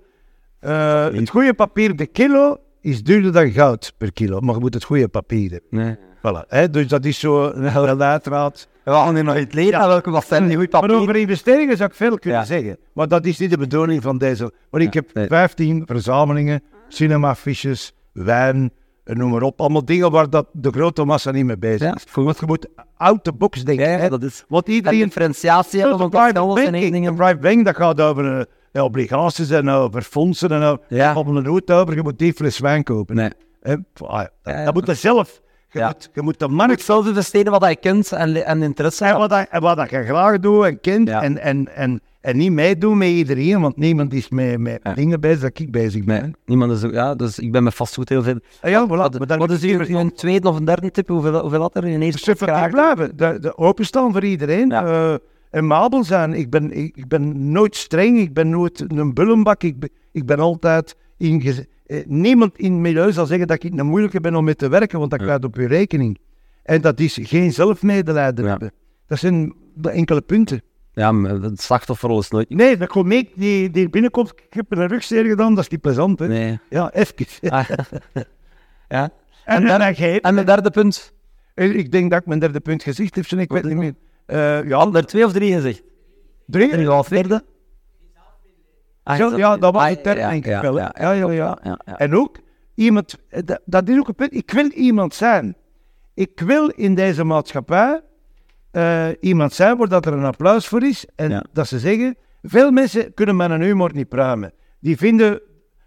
eh, 0.60 1.04
het 1.08 1.28
goede 1.30 1.54
papier 1.54 1.94
per 1.94 2.08
kilo 2.08 2.56
is 2.80 3.02
duurder 3.02 3.32
dan 3.32 3.50
goud 3.50 3.92
per 3.98 4.12
kilo. 4.12 4.40
Maar 4.40 4.54
je 4.54 4.60
moet 4.60 4.74
het 4.74 4.84
goede 4.84 5.08
papier 5.08 5.50
hebben. 5.50 5.68
Nee. 5.70 5.96
Voilà, 6.18 6.48
hè, 6.48 6.70
dus 6.70 6.86
dat 6.88 7.04
is 7.04 7.18
zo 7.18 7.50
een 7.50 7.68
hele 7.68 7.96
leidraad. 7.96 8.68
We 8.84 8.90
gaan 8.90 9.14
nu 9.14 9.22
nog 9.22 9.36
iets 9.36 9.54
leren. 9.54 9.88
Welke 9.88 10.10
wat 10.10 10.26
zijn 10.26 10.46
die 10.48 10.56
goed 10.56 10.72
Maar 10.72 10.80
papier? 10.80 10.96
over 10.96 11.16
investeringen 11.16 11.76
zou 11.76 11.88
ik 11.90 11.94
veel 11.96 12.18
kunnen 12.18 12.46
zeggen. 12.46 12.78
Maar 12.92 13.08
dat 13.08 13.24
is 13.24 13.38
niet 13.38 13.50
de 13.50 13.58
bedoeling 13.58 14.02
van 14.02 14.18
deze. 14.18 14.52
Maar 14.70 14.80
ik 14.80 14.94
heb 14.94 15.10
nee. 15.14 15.26
15 15.26 15.82
verzamelingen, 15.86 16.62
cinemafiches, 16.88 17.92
wijn, 18.12 18.70
noem 19.14 19.30
maar 19.30 19.42
op. 19.42 19.60
Allemaal 19.60 19.84
dingen 19.84 20.10
waar 20.10 20.30
dat 20.30 20.46
de 20.52 20.70
grote 20.70 21.04
massa 21.04 21.30
niet 21.30 21.44
mee 21.44 21.58
bezig 21.58 21.80
Ja, 21.88 21.94
is. 21.94 22.04
goed. 22.12 22.24
Want 22.24 22.38
je 22.38 22.46
moet 22.46 22.68
out 22.96 23.24
the 23.24 23.32
box 23.32 23.64
denken. 23.64 23.84
Ja, 23.84 23.90
ja, 23.90 23.98
hè. 23.98 24.08
dat 24.08 24.22
is... 24.22 24.44
Want 24.48 24.66
En 24.66 24.72
iedereen 24.72 24.98
differentiatie 24.98 25.80
hebben, 25.80 25.98
zijn 25.98 26.10
private 26.10 26.38
alles 26.38 26.56
in 26.56 26.62
één 26.62 26.72
banking, 26.72 26.92
ding. 26.92 27.06
de 27.06 27.12
private 27.14 27.38
banking, 27.40 27.64
dat 27.64 27.76
gaat 27.76 28.00
over 28.00 28.38
eh, 28.38 28.44
ja, 28.72 28.84
obligaties 28.84 29.50
en 29.50 29.68
over 29.68 30.02
fondsen 30.02 30.50
en 30.50 30.62
over, 30.62 30.84
Ja. 30.88 31.14
op 31.14 31.26
een 31.26 31.46
hoed 31.46 31.70
over, 31.70 31.94
je 31.94 32.02
moet 32.02 32.18
die 32.18 32.32
fles 32.32 32.58
wijn 32.58 32.82
kopen. 32.82 33.16
Nee. 33.16 33.30
Ah, 33.62 33.72
ja, 33.72 33.76
dat, 33.94 34.30
Ja, 34.42 34.58
ja. 34.58 34.64
dat 34.64 34.74
moet 34.74 34.86
je 34.86 34.94
zelf. 34.94 35.40
Je, 35.76 35.82
Ja. 35.82 35.86
moet, 35.86 36.10
je 36.14 36.22
moet 36.22 36.38
de 36.38 36.48
markt 36.48 36.82
zelf 36.82 37.06
investeren 37.06 37.52
wat 37.52 37.68
je 37.68 37.76
kunt 37.76 38.12
en, 38.12 38.44
en 38.46 38.62
interesse 38.62 39.04
hebben. 39.04 39.20
wat, 39.20 39.30
dat- 39.30 39.46
en 39.50 39.60
wat 39.60 39.76
dat 39.76 39.90
je 39.90 40.02
graag 40.04 40.38
doet 40.38 40.64
en 40.64 40.80
kent 40.80 41.08
Ja. 41.08 41.22
en, 41.22 41.38
en, 41.38 41.74
en, 41.76 42.00
en 42.20 42.36
niet 42.36 42.52
meedoen 42.52 42.98
met 42.98 43.08
iedereen, 43.08 43.60
want 43.60 43.76
niemand 43.76 44.12
is 44.12 44.28
met, 44.28 44.58
met 44.58 44.80
Ja. 44.82 44.94
dingen 44.94 45.20
bezig 45.20 45.40
dat 45.40 45.58
ik 45.58 45.70
bezig 45.70 46.04
ben. 46.04 46.22
Nee, 46.22 46.32
niemand 46.46 46.72
is. 46.72 46.90
Ja, 46.90 47.14
dus 47.14 47.38
ik 47.38 47.52
ben 47.52 47.62
met 47.62 47.74
vastgoed 47.74 48.08
heel 48.08 48.22
veel... 48.22 48.38
Ah, 48.60 48.70
ja, 48.70 48.84
voilà. 48.86 48.88
Wat, 48.88 49.18
maar 49.18 49.26
dan 49.26 49.38
wat 49.38 49.50
is 49.50 49.62
uw, 49.62 49.80
uw 49.86 50.08
tweede 50.10 50.48
of 50.48 50.56
een 50.56 50.64
derde 50.64 50.90
tip? 50.90 51.08
Hoeveel, 51.08 51.40
hoeveel 51.40 51.60
had 51.60 51.76
er 51.76 51.84
in 51.84 52.00
eerste 52.02 52.34
graag? 52.34 52.70
blijven. 52.70 53.16
De, 53.16 53.38
de 53.40 53.56
openstaan 53.58 54.12
voor 54.12 54.24
iedereen. 54.24 54.72
Eh, 54.72 55.14
en 55.50 55.66
mabel 55.66 56.04
zijn. 56.04 56.32
Ik 56.34 56.50
ben, 56.50 56.72
ik, 56.72 56.96
ik 56.96 57.08
ben 57.08 57.50
nooit 57.52 57.76
streng. 57.76 58.18
Ik 58.18 58.34
ben 58.34 58.48
nooit 58.50 58.84
een 58.88 59.14
bullenbak. 59.14 59.62
Ik, 59.62 59.78
ben- 59.78 59.90
ik 60.12 60.26
ben 60.26 60.38
altijd 60.38 60.96
ingezet. 61.16 61.68
Eh, 61.86 62.02
niemand 62.06 62.58
in 62.58 62.72
het 62.72 62.80
milieu 62.80 63.12
zal 63.12 63.26
zeggen 63.26 63.46
dat 63.46 63.64
ik 63.64 63.78
een 63.78 63.86
moeilijke 63.86 64.20
ben 64.20 64.34
om 64.34 64.44
mee 64.44 64.54
te 64.56 64.68
werken, 64.68 64.98
want 64.98 65.10
dat 65.10 65.22
gaat 65.22 65.44
op 65.44 65.56
je 65.56 65.66
rekening. 65.66 66.18
En 66.62 66.80
dat 66.80 67.00
is 67.00 67.18
geen 67.22 67.52
zelfmedelijden 67.52 68.44
Ja. 68.44 68.50
hebben. 68.50 68.72
Dat 69.06 69.18
zijn 69.18 69.54
de 69.74 69.90
enkele 69.90 70.20
punten. 70.20 70.62
Ja, 70.92 71.12
maar 71.12 71.30
het 71.30 71.60
slachtofferrol 71.60 72.18
is 72.18 72.30
nooit... 72.30 72.50
Nee, 72.50 72.76
dat 72.76 72.88
komt 72.88 73.06
mee 73.06 73.32
die, 73.34 73.70
die 73.70 73.90
binnenkomt. 73.90 74.30
Ik 74.30 74.46
heb 74.54 74.66
een 74.68 74.86
rugzeer 74.86 75.24
gedaan, 75.24 75.54
dat 75.54 75.64
is 75.64 75.70
niet 75.70 75.80
plezant. 75.80 76.18
Hè? 76.18 76.28
Nee. 76.28 76.58
Ja, 76.70 76.92
even. 76.92 77.14
Ah, 77.52 77.68
ja. 78.88 79.10
En, 79.44 79.66
en, 79.66 79.80
hij 79.80 79.94
geeft- 79.94 80.24
En 80.24 80.34
mijn 80.34 80.46
derde 80.46 80.70
punt? 80.70 81.12
ik 81.54 81.92
denk 81.92 82.10
dat 82.10 82.20
ik 82.20 82.26
mijn 82.26 82.40
derde 82.40 82.60
punt 82.60 82.82
gezegd 82.82 83.14
heb, 83.14 83.24
ik 83.26 83.52
weet 83.52 83.64
niet 83.64 83.76
meer. 83.76 83.94
Eh, 84.26 84.68
ja, 84.68 84.90
er 84.92 85.06
twee 85.06 85.24
of 85.24 85.32
drie 85.32 85.52
gezegd? 85.54 85.82
drie. 86.46 86.70
En 86.72 86.86
al 86.86 87.04
vierde? 87.04 87.44
Ah, 89.06 89.16
Zo, 89.16 89.36
ja, 89.36 89.56
dat 89.56 89.72
was 89.72 89.82
ah, 89.82 89.90
ja, 89.90 90.14
denk 90.14 90.44
ik 90.44 90.46
ja, 90.46 90.60
wel. 90.60 90.76
Ja, 90.78 90.92
Ja, 90.98 91.12
ja, 91.12 91.58
ja. 91.62 91.78
En 91.96 92.14
ook 92.16 92.36
iemand, 92.74 93.16
eh, 93.28 93.42
dat, 93.44 93.60
dat 93.64 93.88
is 93.88 93.98
ook 93.98 94.08
een 94.08 94.14
punt, 94.14 94.34
ik 94.34 94.50
wil 94.50 94.68
iemand 94.70 95.14
zijn. 95.14 95.56
Ik 96.14 96.40
wil 96.40 96.68
in 96.68 96.94
deze 96.94 97.24
maatschappij 97.24 98.00
eh, 98.70 99.06
iemand 99.20 99.52
zijn 99.52 99.76
waar 99.76 99.88
dat 99.88 100.06
er 100.06 100.12
een 100.12 100.24
applaus 100.24 100.68
voor 100.68 100.82
is. 100.82 101.06
En 101.14 101.30
Ja. 101.30 101.44
dat 101.52 101.68
ze 101.68 101.78
zeggen, 101.78 102.16
veel 102.42 102.70
mensen 102.70 103.14
kunnen 103.14 103.36
met 103.36 103.50
een 103.50 103.62
humor 103.62 103.90
niet 103.94 104.08
pruimen. 104.08 104.52
Die 104.80 104.96
vinden, 104.96 105.40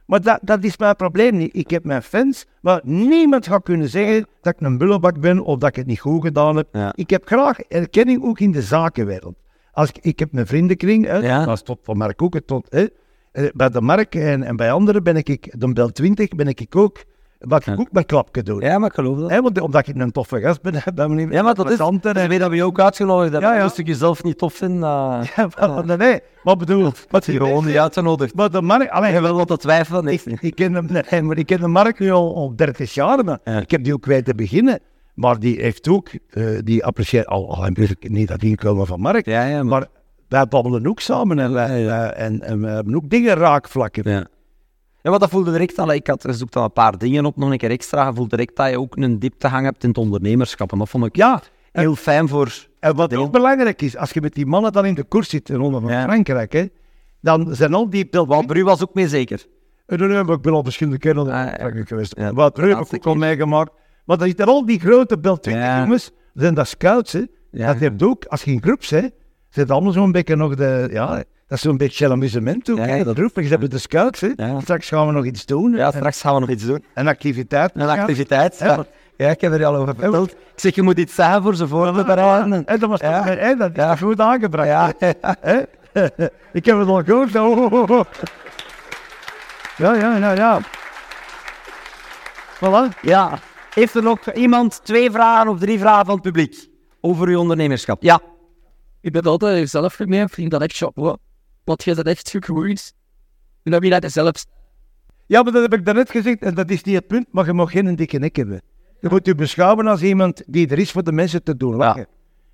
maar 0.05 0.21
dat, 0.21 0.39
dat 0.41 0.63
is 0.63 0.77
mijn 0.77 0.95
probleem 0.95 1.37
niet. 1.37 1.55
Ik 1.55 1.69
heb 1.69 1.83
mijn 1.83 2.03
fans, 2.03 2.45
maar 2.61 2.81
niemand 2.83 3.47
gaat 3.47 3.63
kunnen 3.63 3.89
zeggen 3.89 4.27
dat 4.41 4.53
ik 4.53 4.61
een 4.61 4.77
bullebak 4.77 5.19
ben 5.19 5.39
of 5.43 5.57
dat 5.57 5.69
ik 5.69 5.75
het 5.75 5.85
niet 5.87 5.99
goed 5.99 6.21
gedaan 6.21 6.55
heb. 6.55 6.67
Ja. 6.71 6.91
Ik 6.95 7.09
heb 7.09 7.25
graag 7.27 7.59
erkenning 7.59 8.23
ook 8.23 8.39
in 8.39 8.51
de 8.51 8.61
zakenwereld. 8.61 9.35
Als 9.71 9.89
ik, 9.89 9.97
ik 10.01 10.19
heb 10.19 10.29
een 10.33 10.47
vriendenkring, 10.47 11.05
hè, 11.05 11.17
Ja. 11.17 11.45
dat 11.45 11.55
is 11.55 11.61
tot 11.61 11.79
van 11.83 11.97
Mark 11.97 12.21
ook 12.21 12.39
tot... 12.45 12.67
Hè, 12.69 12.85
bij 13.53 13.69
de 13.69 13.81
Mark 13.81 14.15
en, 14.15 14.43
en 14.43 14.55
bij 14.55 14.71
anderen 14.71 15.03
ben 15.03 15.15
ik, 15.15 15.55
de 15.59 15.73
Bel 15.73 15.91
20 15.91 16.29
ben 16.29 16.47
ik 16.47 16.75
ook 16.75 17.03
wat 17.39 17.67
ik 17.67 17.79
ook 17.79 17.91
met 17.91 18.05
klapje 18.05 18.43
doe. 18.43 18.61
Ja, 18.61 18.77
maar 18.77 18.89
ik 18.89 18.95
geloof 18.95 19.17
dat. 19.17 19.39
Want, 19.39 19.61
omdat 19.61 19.87
ik 19.87 19.95
een 19.95 20.11
toffe 20.11 20.39
gast 20.39 20.61
ben, 20.61 20.81
ben 20.95 21.19
ik 21.19 21.31
Ja, 21.31 21.43
maar 21.43 21.53
dat 21.53 21.71
is... 21.71 21.79
En 21.79 22.29
weet 22.29 22.39
dat 22.39 22.49
we 22.49 22.55
je 22.55 22.63
ook 22.63 22.79
uitgenodigd 22.79 23.31
hebben. 23.31 23.49
Ja, 23.49 23.55
ja. 23.55 23.63
Als 23.63 23.79
ik 23.79 23.87
jezelf 23.87 24.23
niet 24.23 24.37
tof 24.37 24.53
vind, 24.53 24.83
uh, 24.83 25.21
Ja, 25.35 25.49
maar, 25.59 25.85
nee, 25.85 25.97
nee, 25.97 26.19
maar 26.43 26.57
bedoel, 26.57 26.91
wat 27.09 27.25
je 27.25 27.31
gewoon 27.31 27.65
niet 27.65 27.77
uitgenodigd. 27.77 28.35
Maar 28.35 28.51
de 28.51 28.61
markt, 28.61 28.91
alleen, 28.91 29.13
Je 29.13 29.21
wil 29.21 29.35
wat 29.35 29.47
te 29.47 29.57
twijfelen. 29.57 30.07
Ik, 30.07 30.23
ik, 30.23 30.55
ken 30.55 30.73
hem, 30.73 30.87
nee, 31.09 31.21
maar 31.21 31.37
ik 31.37 31.45
ken 31.45 31.59
de 31.59 31.67
markt 31.67 31.99
nu 31.99 32.11
al, 32.11 32.35
al 32.35 32.55
30 32.55 32.93
jaar. 32.93 33.23
Maar 33.23 33.39
Ja. 33.43 33.61
Ik 33.61 33.71
heb 33.71 33.83
die 33.83 33.93
ook 33.93 34.05
weten 34.05 34.35
beginnen. 34.35 34.79
Maar 35.13 35.39
die 35.39 35.61
heeft 35.61 35.87
ook, 35.87 36.09
eh, 36.29 36.43
die 36.63 36.85
apprecieert 36.85 37.27
al, 37.27 37.55
al 37.55 37.69
niet 37.99 38.27
dat 38.27 38.43
inkomen 38.43 38.87
van 38.87 38.99
markt. 38.99 39.25
Ja, 39.25 39.45
ja, 39.45 39.63
maar... 39.63 39.79
Maar 39.79 39.87
wij 40.29 40.47
babbelen 40.47 40.87
ook 40.87 40.99
samen 40.99 41.39
en, 41.39 41.53
wij, 41.53 41.87
eh, 41.87 42.25
en, 42.25 42.41
en 42.41 42.61
we 42.61 42.67
hebben 42.67 42.95
ook 42.95 43.09
dingen 43.09 43.35
raakvlakken. 43.35 44.11
Ja. 44.11 44.27
Ja, 45.01 45.09
maar 45.09 45.19
dat 45.19 45.29
voelde 45.29 45.51
direct 45.51 45.77
al. 45.79 45.93
Ik 45.93 46.07
had 46.07 46.23
gezocht 46.25 46.55
aan 46.55 46.63
een 46.63 46.73
paar 46.73 46.97
dingen 46.97 47.25
op, 47.25 47.35
nog 47.37 47.51
een 47.51 47.57
keer 47.57 47.69
extra. 47.69 48.07
Je 48.07 48.13
voelt 48.13 48.29
direct 48.29 48.55
dat 48.55 48.69
je 48.69 48.79
ook 48.79 48.95
een 48.97 49.19
dieptegang 49.19 49.65
hebt 49.65 49.83
in 49.83 49.89
het 49.89 49.97
ondernemerschap. 49.97 50.71
En 50.71 50.77
dat 50.77 50.89
vond 50.89 51.05
ik 51.05 51.15
Ja, 51.15 51.41
en, 51.71 51.81
heel 51.81 51.95
fijn 51.95 52.27
voor... 52.27 52.67
en 52.79 52.95
wat 52.95 53.15
ook 53.15 53.31
belangrijk 53.31 53.81
is, 53.81 53.97
als 53.97 54.11
je 54.11 54.21
met 54.21 54.33
die 54.33 54.45
mannen 54.45 54.71
dan 54.71 54.85
in 54.85 54.93
de 54.93 55.03
koers 55.03 55.29
zit 55.29 55.49
in 55.49 55.55
Ronde 55.55 55.79
van 55.79 55.91
Ja. 55.91 56.03
Frankrijk, 56.03 56.53
hè, 56.53 56.65
dan 57.21 57.55
zijn 57.55 57.73
al 57.73 57.89
die 57.89 58.07
beeld. 58.09 58.27
Wat 58.27 58.45
Bru 58.45 58.63
was 58.63 58.81
ook 58.83 58.93
mee 58.93 59.07
zeker. 59.07 59.45
En 59.85 59.97
dan 59.97 60.09
heb 60.09 60.29
ik 60.29 60.41
ben 60.41 60.53
al 60.53 60.63
verschillende 60.63 60.97
keren 60.99 61.19
Ah, 61.21 61.27
ja. 61.27 61.53
Frankrijk 61.57 61.87
geweest. 61.87 62.15
Ja, 62.17 62.33
Wat 62.33 62.55
de 62.55 62.61
heb 62.61 62.87
ik 62.91 63.05
al 63.05 63.15
meegemaakt. 63.15 63.71
Maar 64.05 64.17
dan 64.17 64.27
zitten 64.27 64.45
al 64.45 64.65
die 64.65 64.79
grote 64.79 65.19
beeld 65.19 65.43
20 65.43 65.63
Ja. 65.65 65.79
jongens, 65.81 66.11
zijn 66.33 66.53
dat 66.53 66.67
scouts, 66.67 67.11
hè. 67.13 67.23
Ja. 67.51 67.67
Dat 67.67 67.77
heeft 67.77 68.03
ook, 68.03 68.25
als 68.25 68.43
je 68.43 68.51
in 68.51 68.61
groep 68.61 68.81
bent, 68.89 69.11
zit 69.49 69.71
allemaal 69.71 69.91
zo'n 69.91 70.11
beetje 70.11 70.35
nog 70.35 70.55
de, 70.55 70.87
ja, 70.91 71.07
dat 71.15 71.25
is 71.57 71.61
zo'n 71.61 71.77
beetje 71.77 72.09
amusement 72.09 72.69
ook, 72.69 72.77
Ja, 72.77 73.03
dat- 73.03 73.17
groep, 73.17 73.35
je 73.35 73.47
hebt 73.47 73.71
de 73.71 73.77
scouts, 73.77 74.19
hè. 74.21 74.29
Ja. 74.35 74.59
Straks 74.59 74.87
gaan 74.87 75.07
we 75.07 75.13
nog 75.13 75.25
iets 75.25 75.45
doen, 75.45 75.71
Ja, 75.75 75.91
straks 75.91 76.21
gaan 76.21 76.33
we 76.33 76.39
nog 76.39 76.49
iets 76.49 76.65
doen. 76.65 76.83
en 76.93 77.07
activiteit. 77.07 77.71
Een 77.73 77.89
activiteit. 77.89 78.57
Ja. 78.59 78.85
Ik 79.29 79.41
heb 79.41 79.53
er 79.53 79.65
al 79.65 79.75
over 79.75 79.95
verteld. 79.95 80.31
Ik 80.31 80.37
zeg, 80.55 80.75
je 80.75 80.81
moet 80.81 80.97
iets 80.97 81.15
zeggen 81.15 81.43
voor 81.43 81.55
ze 81.55 81.67
voor 81.67 81.93
te 81.93 82.03
bereiden. 82.03 82.65
En 82.65 82.79
dat 82.79 82.89
was 82.89 83.01
hè, 83.01 83.55
dat 83.55 83.69
is 83.69 83.75
Ja. 83.75 83.95
goed 83.95 84.19
aangebracht. 84.19 84.67
Ja? 84.67 84.93
Ik 86.53 86.65
heb 86.65 86.77
het 86.79 86.87
al 86.87 87.03
gehoord. 87.03 87.35
Oh, 87.35 87.73
oh, 87.73 87.89
oh. 87.89 88.01
Ja, 89.77 89.93
ja, 89.95 90.15
ja, 90.17 90.31
ja. 90.31 90.59
Voilà. 92.55 92.99
ja. 93.01 93.39
Heeft 93.73 93.95
er 93.95 94.03
nog 94.03 94.31
iemand 94.33 94.79
twee 94.83 95.11
vragen 95.11 95.47
of 95.51 95.59
drie 95.59 95.79
vragen 95.79 96.05
van 96.05 96.13
het 96.13 96.23
publiek 96.23 96.67
over 97.01 97.27
uw 97.27 97.39
ondernemerschap? 97.39 98.03
Ja. 98.03 98.19
Ik 99.01 99.11
ben 99.11 99.21
altijd 99.23 99.69
zelf 99.69 99.93
gemerkt, 99.93 100.33
vind 100.33 100.51
dat 100.51 100.61
echt 100.61 100.75
chapeau. 100.77 101.17
Want 101.63 101.83
je 101.83 101.95
bent 101.95 102.07
echt 102.07 102.29
gegroeid. 102.29 102.93
En 103.63 103.71
dan 103.71 103.79
wil 103.79 103.89
je 103.93 103.99
dat 103.99 104.11
zelf 104.11 104.45
Ja, 105.25 105.43
maar 105.43 105.51
dat 105.53 105.61
heb 105.61 105.73
ik 105.73 105.85
daarnet 105.85 106.09
gezegd 106.09 106.41
en 106.41 106.53
dat 106.55 106.69
is 106.69 106.83
niet 106.83 106.95
het 106.95 107.07
punt, 107.07 107.27
maar 107.31 107.45
je 107.45 107.53
mag 107.53 107.71
geen 107.71 107.95
dikke 107.95 108.17
nek 108.17 108.35
hebben. 108.35 108.61
Je 108.99 109.07
moet 109.09 109.25
je 109.25 109.35
beschouwen 109.35 109.87
als 109.87 110.01
iemand 110.01 110.43
die 110.47 110.67
er 110.67 110.79
is 110.79 110.91
voor 110.91 111.03
de 111.03 111.11
mensen 111.11 111.43
te 111.43 111.57
doen 111.57 111.75
lachen. 111.75 112.07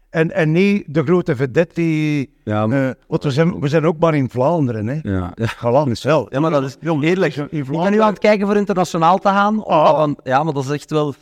En, 0.10 0.32
en 0.32 0.52
niet 0.52 0.94
de 0.94 1.04
grote 1.04 1.36
vedette 1.36 1.74
die... 1.74 2.34
Ja, 2.44 2.68
eh, 2.68 2.90
want 3.08 3.24
we 3.24 3.32
zijn, 3.32 3.60
we 3.60 3.68
zijn 3.68 3.86
ook 3.86 3.98
maar 4.00 4.16
in 4.16 4.30
Vlaanderen, 4.30 4.88
hè. 4.88 5.00
ja. 5.02 5.32
Galant 5.36 6.02
wel. 6.02 6.28
Ja, 6.34 6.40
maar 6.40 6.52
dat 6.52 6.64
is 6.64 6.78
heerlijk. 6.82 7.36
In 7.36 7.48
Ik 7.52 7.68
ben 7.68 7.92
nu 7.92 8.02
aan 8.02 8.10
het 8.10 8.20
kijken 8.20 8.48
voor 8.48 8.56
internationaal 8.56 9.18
te 9.18 9.28
gaan. 9.28 9.56
van- 9.66 10.20
ja, 10.24 10.44
maar 10.44 10.54
dat 10.54 10.64
is 10.64 10.70
echt 10.70 10.90
wel... 10.92 11.14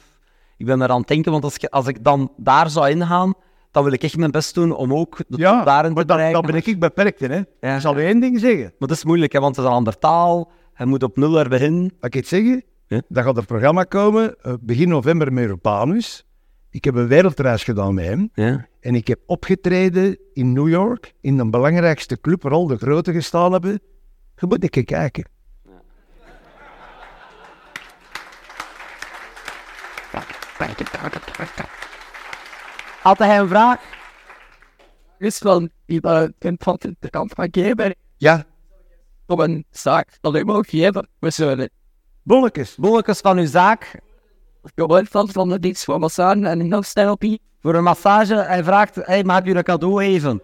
Ik 0.57 0.65
ben 0.65 0.81
er 0.81 0.89
aan 0.89 0.99
het 0.99 1.07
denken, 1.07 1.31
want 1.31 1.43
als, 1.43 1.55
ik- 1.55 1.69
als 1.69 1.87
ik 1.87 2.03
dan 2.03 2.31
daar 2.37 2.69
zou 2.69 2.89
ingaan, 2.89 3.33
dan 3.73 3.83
wil 3.83 3.93
ik 3.93 4.03
echt 4.03 4.17
mijn 4.17 4.31
best 4.31 4.53
doen 4.53 4.71
om 4.75 4.93
ook 4.93 5.17
de 5.27 5.37
Ja, 5.37 5.63
daarin 5.63 5.93
te 5.93 6.05
bereiken. 6.05 6.41
dan 6.41 6.51
ben 6.51 6.61
ik 6.65 6.79
beperkt 6.79 7.21
in, 7.21 7.31
hè. 7.31 7.41
Ja. 7.61 7.75
Ik 7.75 7.81
zal 7.81 7.97
u 7.97 8.05
één 8.05 8.19
ding 8.19 8.39
zeggen. 8.39 8.61
Maar 8.63 8.87
dat 8.87 8.91
is 8.97 9.03
moeilijk, 9.03 9.33
hè, 9.33 9.39
want 9.39 9.55
het 9.55 9.65
is 9.65 9.71
een 9.71 9.77
andere 9.77 9.97
taal. 9.97 10.51
Je 10.77 10.85
moet 10.85 11.03
op 11.03 11.17
nul 11.17 11.39
er 11.39 11.49
beginnen. 11.49 11.81
Mag 11.81 11.91
ik 11.99 12.13
het 12.13 12.27
zeggen? 12.27 12.63
Ja. 12.87 13.01
Dan 13.07 13.23
gaat 13.23 13.37
er 13.37 13.45
programma 13.45 13.83
komen, 13.83 14.35
eh, 14.41 14.53
begin 14.61 14.89
november 14.89 15.33
met 15.33 15.43
Urbanus. 15.43 16.25
Ik 16.69 16.83
heb 16.83 16.95
een 16.95 17.07
wereldreis 17.07 17.63
gedaan 17.63 17.93
met 17.93 18.05
hem. 18.05 18.29
Ja. 18.33 18.67
En 18.79 18.95
ik 18.95 19.07
heb 19.07 19.19
opgetreden 19.25 20.17
in 20.33 20.53
New 20.53 20.69
York, 20.69 21.13
in 21.21 21.37
de 21.37 21.49
belangrijkste 21.49 22.19
club 22.21 22.43
waar 22.43 22.51
al 22.51 22.67
de 22.67 22.77
grote 22.77 23.11
gestaan 23.11 23.51
hebben. 23.51 23.79
Je 24.35 24.45
moet 24.47 24.63
een 24.63 24.69
keer 24.69 24.85
kijken. 24.85 25.25
Had 33.03 33.17
hij 33.17 33.39
een 33.39 33.47
vraag? 33.47 33.79
is 35.17 35.39
wel 35.39 35.67
iemand 35.85 36.31
een 36.39 36.55
van 36.59 36.77
de 36.99 37.09
kant 37.09 37.31
van 37.35 37.47
geven. 37.51 37.95
Ja, 38.17 38.43
Om 39.27 39.39
een 39.39 39.65
zaak 39.71 40.17
alleen 40.21 40.45
maar 40.45 40.65
geven. 40.65 41.07
We 41.19 41.29
zullen 41.29 41.69
bolletjes. 42.23 42.75
Bolletjes 42.75 43.19
van 43.19 43.37
uw 43.37 43.45
zaak 43.45 43.99
gewoon 44.75 45.05
van 45.05 45.29
van 45.29 45.49
de 45.49 45.59
dienst 45.59 45.83
voor 45.83 45.99
massage 45.99 46.47
en 46.47 46.67
nog 46.67 46.85
therapie. 46.85 47.41
voor 47.61 47.75
een 47.75 47.83
massage. 47.83 48.35
Hij 48.35 48.63
vraagt, 48.63 48.95
hey, 48.95 49.23
mag 49.23 49.39
ik 49.39 49.45
u 49.45 49.55
een 49.55 49.63
cadeau 49.63 50.03
geven? 50.03 50.41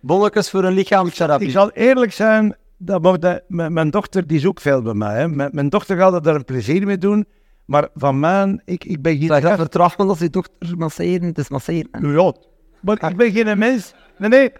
Bolletjes 0.00 0.50
voor 0.50 0.64
een 0.64 0.70
Ik 0.70 0.76
lichaamstherapie. 0.76 1.50
zal 1.50 1.70
eerlijk 1.70 2.12
zijn, 2.12 2.56
dat, 2.76 3.42
mijn, 3.48 3.72
mijn 3.72 3.90
dochter 3.90 4.26
die 4.26 4.38
zoekt 4.40 4.62
veel 4.62 4.82
bij 4.82 4.94
mij. 4.94 5.18
Hè. 5.18 5.28
Mijn, 5.28 5.50
mijn 5.52 5.68
dochter 5.68 5.96
gaat 5.96 6.26
er 6.26 6.34
een 6.34 6.44
plezier 6.44 6.86
mee 6.86 6.98
doen. 6.98 7.26
Maar 7.64 7.88
van 7.94 8.20
mij, 8.20 8.60
ik, 8.64 8.84
ik 8.84 9.02
ben 9.02 9.12
geen 9.12 9.26
Zeg, 9.26 9.40
dat 9.40 9.42
gast. 9.42 9.60
vertrouwen 9.60 10.08
als 10.08 10.18
je 10.18 10.30
dochter 10.30 10.76
masseren. 10.78 11.22
Het 11.22 11.38
is 11.38 11.48
masseren. 11.48 11.88
Ja, 12.14 12.34
maar 12.80 13.10
ik 13.10 13.16
ben 13.16 13.32
geen 13.32 13.58
mens. 13.58 13.94
Nee, 14.18 14.28
nee. 14.28 14.52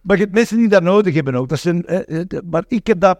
Maar 0.00 0.16
je 0.16 0.22
hebt 0.22 0.34
mensen 0.34 0.56
die 0.56 0.68
dat 0.68 0.82
nodig 0.82 1.14
hebben 1.14 1.34
ook. 1.34 1.48
Dat 1.48 1.58
zijn, 1.58 1.84
eh, 1.86 2.20
eh, 2.20 2.26
maar 2.50 2.64
ik 2.68 2.86
heb 2.86 3.00
dat, 3.00 3.18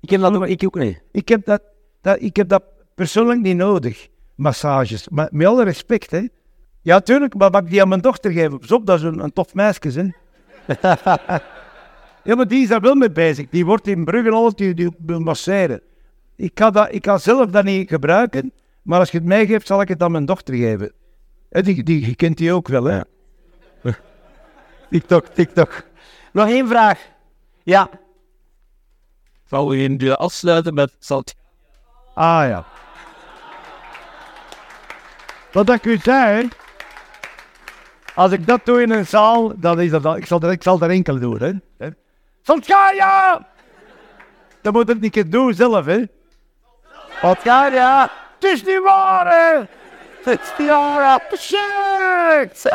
Ik 0.00 0.10
heb 0.10 0.20
dat 0.20 0.34
ook, 0.34 0.46
ik 0.46 0.64
ook 0.64 0.78
niet. 0.78 1.02
ik 1.12 1.28
heb 1.28 1.44
dat, 1.44 1.62
dat, 2.00 2.16
ik 2.20 2.36
heb 2.36 2.48
dat 2.48 2.62
persoonlijk 2.94 3.40
niet 3.40 3.56
nodig. 3.56 4.08
Massages. 4.34 5.08
Maar 5.08 5.28
met 5.32 5.46
alle 5.46 5.64
respect, 5.64 6.10
hè. 6.10 6.28
Ja, 6.82 7.00
tuurlijk, 7.00 7.34
maar 7.34 7.50
mag 7.50 7.60
ik 7.62 7.70
die 7.70 7.82
aan 7.82 7.88
mijn 7.88 8.00
dochter 8.00 8.32
geven? 8.32 8.58
Pas 8.58 8.72
op, 8.72 8.86
dat 8.86 8.98
is 8.98 9.04
een, 9.04 9.18
een 9.22 9.32
tof 9.32 9.54
meisje, 9.54 9.88
hè. 9.90 10.06
ja, 12.28 12.34
maar 12.34 12.48
die 12.48 12.62
is 12.62 12.68
daar 12.68 12.80
wel 12.80 12.94
mee 12.94 13.10
bezig. 13.10 13.48
Die 13.48 13.66
wordt 13.66 13.86
in 13.86 14.04
Brugge 14.04 14.30
al, 14.30 14.54
die, 14.54 14.74
die 14.74 15.18
masseren. 15.18 15.80
Ik 16.38 16.54
kan, 16.54 16.72
dat, 16.72 16.88
ik 16.92 17.02
kan 17.02 17.20
zelf 17.20 17.50
dat 17.50 17.64
niet 17.64 17.88
gebruiken, 17.88 18.52
maar 18.82 18.98
als 18.98 19.10
je 19.10 19.18
het 19.18 19.26
mij 19.26 19.46
geeft, 19.46 19.66
zal 19.66 19.80
ik 19.80 19.88
het 19.88 20.02
aan 20.02 20.12
mijn 20.12 20.24
dochter 20.24 20.54
geven. 20.54 20.92
Hè, 21.48 21.62
die, 21.62 21.82
die, 21.82 22.06
je 22.06 22.14
kent 22.14 22.36
die 22.36 22.52
ook 22.52 22.68
wel, 22.68 22.84
hè. 22.84 23.00
TikTok, 24.90 25.26
TikTok. 25.26 25.84
Nog 26.32 26.48
één 26.48 26.68
vraag. 26.68 27.08
Ja. 27.62 27.90
Zou 29.44 29.76
je 29.76 29.82
in 29.82 29.98
de 29.98 30.16
afsluiten 30.16 30.74
met 30.74 30.96
zalt 30.98 31.34
Ah 32.14 32.48
ja. 32.48 32.64
Wat 35.52 35.70
ik 35.70 35.84
u 35.84 35.98
zei, 35.98 36.48
als 38.14 38.32
ik 38.32 38.46
dat 38.46 38.64
doe 38.64 38.82
in 38.82 38.90
een 38.90 39.06
zaal, 39.06 39.52
dan 39.56 39.80
is 39.80 39.90
dat, 39.90 40.16
ik 40.16 40.26
zal 40.26 40.40
er, 40.40 40.50
ik 40.50 40.62
zal 40.62 40.80
er 40.80 40.90
enkel 40.90 41.18
doen, 41.18 41.38
hè. 41.38 41.52
hè. 41.78 41.88
Saltgaia! 42.42 43.46
Dan 44.62 44.72
moet 44.72 44.88
het 44.88 45.00
niet 45.00 45.12
keer 45.12 45.30
doen 45.30 45.54
zelf, 45.54 45.86
hè. 45.86 46.04
Wat 47.20 47.38
ga 47.44 47.66
ja? 47.66 48.10
Het 48.34 48.44
is 48.44 48.62
niet 48.62 48.82
waar, 48.82 49.26
hè. 49.26 49.58
Het 50.22 50.40
is 50.40 50.52
ja. 50.56 51.38
Shit! 51.38 52.68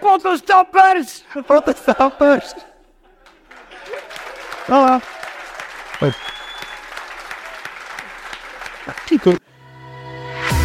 Pottenstappers! 0.00 1.24
Wat 1.46 1.68
is 1.68 1.84
dat 1.84 2.12
first? 2.18 2.54
Voilà. 4.66 5.00